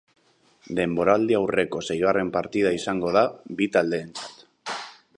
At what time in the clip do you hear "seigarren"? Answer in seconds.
1.89-2.33